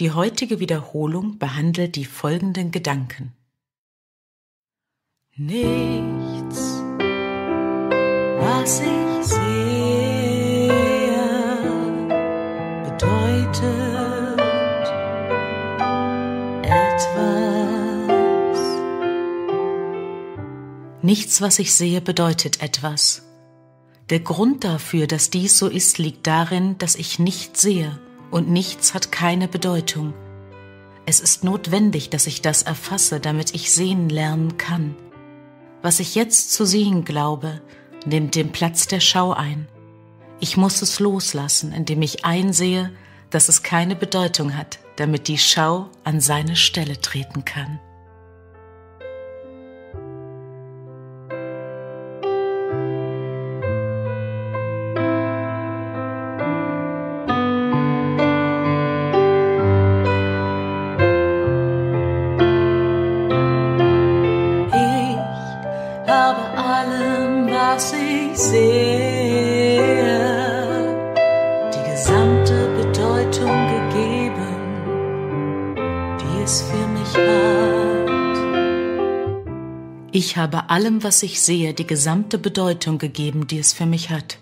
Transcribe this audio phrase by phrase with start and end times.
[0.00, 3.32] Die heutige Wiederholung behandelt die folgenden Gedanken.
[5.36, 6.82] Nichts,
[8.40, 10.68] was ich sehe,
[12.84, 13.60] bedeutet
[16.62, 17.84] etwas.
[21.02, 23.22] Nichts, was ich sehe, bedeutet etwas.
[24.10, 27.96] Der Grund dafür, dass dies so ist, liegt darin, dass ich nicht sehe
[28.34, 30.12] und nichts hat keine Bedeutung.
[31.06, 34.96] Es ist notwendig, dass ich das erfasse, damit ich sehen lernen kann.
[35.82, 37.62] Was ich jetzt zu sehen glaube,
[38.06, 39.68] nimmt den Platz der Schau ein.
[40.40, 42.90] Ich muss es loslassen, indem ich einsehe,
[43.30, 47.78] dass es keine Bedeutung hat, damit die Schau an seine Stelle treten kann.
[80.16, 84.38] Ich habe allem, was ich sehe, die gesamte Bedeutung gegeben, die es für mich hat.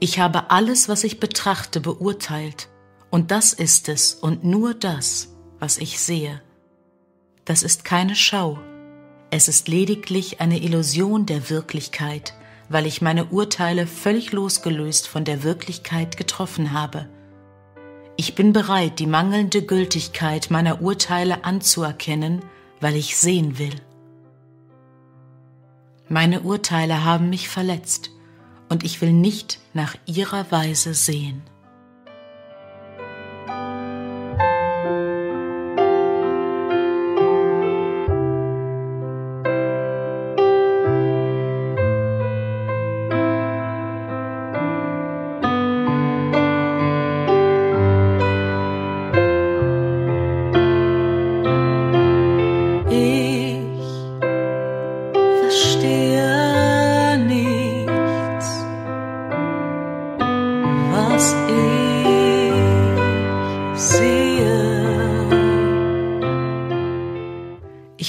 [0.00, 2.68] Ich habe alles, was ich betrachte, beurteilt,
[3.08, 6.42] und das ist es und nur das, was ich sehe.
[7.46, 8.58] Das ist keine Schau,
[9.30, 12.34] es ist lediglich eine Illusion der Wirklichkeit,
[12.68, 17.08] weil ich meine Urteile völlig losgelöst von der Wirklichkeit getroffen habe.
[18.18, 22.42] Ich bin bereit, die mangelnde Gültigkeit meiner Urteile anzuerkennen,
[22.82, 23.80] weil ich sehen will.
[26.08, 28.10] Meine Urteile haben mich verletzt
[28.68, 31.42] und ich will nicht nach ihrer Weise sehen.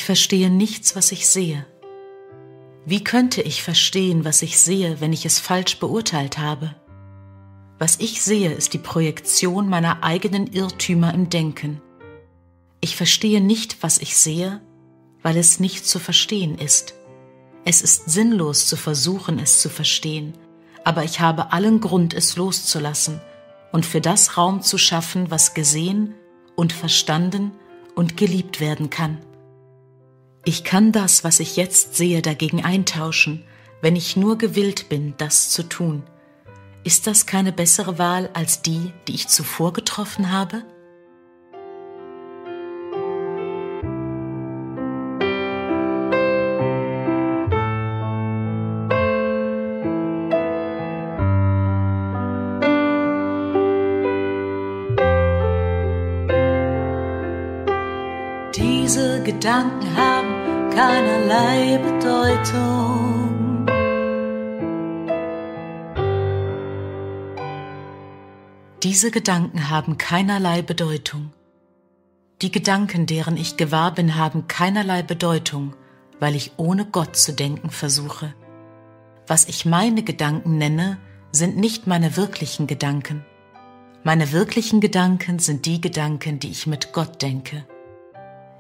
[0.06, 1.66] Ich verstehe nichts, was ich sehe.
[2.86, 6.76] Wie könnte ich verstehen, was ich sehe, wenn ich es falsch beurteilt habe?
[7.80, 11.82] Was ich sehe, ist die Projektion meiner eigenen Irrtümer im Denken.
[12.82, 14.62] Ich verstehe nicht, was ich sehe,
[15.24, 16.94] weil es nicht zu verstehen ist.
[17.68, 20.34] Es ist sinnlos zu versuchen, es zu verstehen,
[20.84, 23.20] aber ich habe allen Grund, es loszulassen
[23.72, 26.14] und für das Raum zu schaffen, was gesehen
[26.56, 27.52] und verstanden
[27.96, 29.18] und geliebt werden kann.
[30.46, 33.44] Ich kann das, was ich jetzt sehe, dagegen eintauschen,
[33.82, 36.04] wenn ich nur gewillt bin, das zu tun.
[36.84, 40.64] Ist das keine bessere Wahl als die, die ich zuvor getroffen habe?
[58.86, 63.66] Diese Gedanken haben keinerlei Bedeutung.
[68.84, 71.34] Diese Gedanken haben keinerlei Bedeutung.
[72.44, 75.74] Die Gedanken, deren ich gewahr bin, haben keinerlei Bedeutung,
[76.20, 78.36] weil ich ohne Gott zu denken versuche.
[79.26, 81.00] Was ich meine Gedanken nenne,
[81.32, 83.26] sind nicht meine wirklichen Gedanken.
[84.04, 87.66] Meine wirklichen Gedanken sind die Gedanken, die ich mit Gott denke.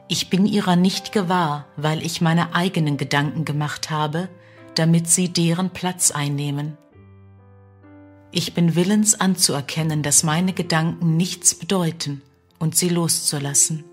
[0.07, 4.29] Ich bin ihrer nicht gewahr, weil ich meine eigenen Gedanken gemacht habe,
[4.75, 6.77] damit sie deren Platz einnehmen.
[8.31, 12.21] Ich bin willens anzuerkennen, dass meine Gedanken nichts bedeuten
[12.59, 13.83] und sie loszulassen.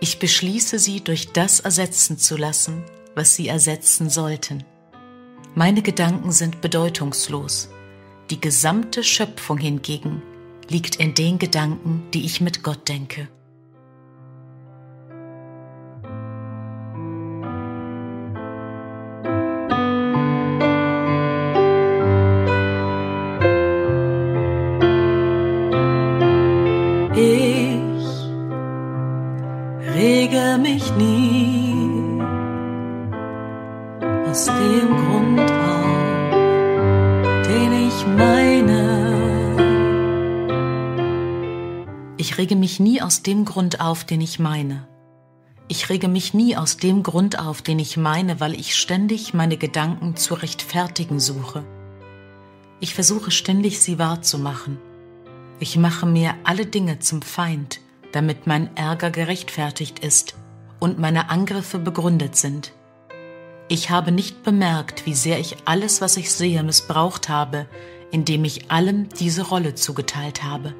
[0.00, 2.84] Ich beschließe sie durch das ersetzen zu lassen,
[3.14, 4.64] was sie ersetzen sollten.
[5.54, 7.70] Meine Gedanken sind bedeutungslos.
[8.30, 10.22] Die gesamte Schöpfung hingegen
[10.68, 13.28] liegt in den Gedanken, die ich mit Gott denke.
[27.14, 28.06] Ich
[29.94, 32.22] rege mich nie
[34.26, 35.51] aus dem Grund
[42.22, 44.86] Ich rege mich nie aus dem Grund auf, den ich meine.
[45.66, 49.56] Ich rege mich nie aus dem Grund auf, den ich meine, weil ich ständig meine
[49.56, 51.64] Gedanken zu rechtfertigen suche.
[52.78, 54.78] Ich versuche ständig, sie wahrzumachen.
[55.58, 57.80] Ich mache mir alle Dinge zum Feind,
[58.12, 60.36] damit mein Ärger gerechtfertigt ist
[60.78, 62.72] und meine Angriffe begründet sind.
[63.66, 67.66] Ich habe nicht bemerkt, wie sehr ich alles, was ich sehe, missbraucht habe,
[68.12, 70.76] indem ich allem diese Rolle zugeteilt habe.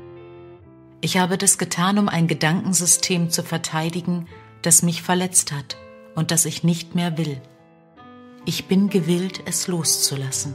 [1.05, 4.29] Ich habe das getan, um ein Gedankensystem zu verteidigen,
[4.63, 5.77] das mich verletzt hat
[6.15, 7.43] und das ich nicht mehr will.
[8.45, 10.55] Ich bin gewillt, es loszulassen.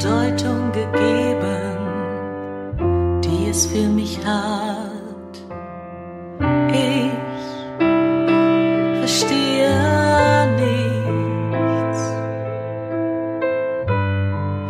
[0.00, 1.76] Bedeutung gegeben,
[3.22, 5.34] die es für mich hat.
[6.72, 7.10] Ich
[8.98, 12.00] verstehe nichts,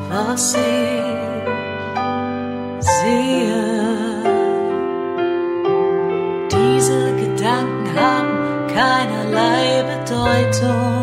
[0.08, 1.00] was ich
[2.80, 3.62] sehe.
[6.50, 10.99] Diese Gedanken haben keinerlei Bedeutung.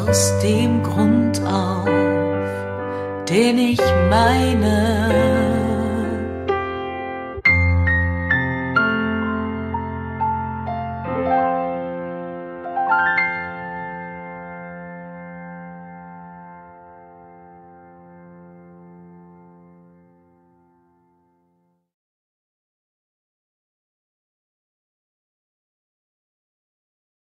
[0.00, 1.88] Aus dem Grund auf,
[3.28, 5.61] den ich meine.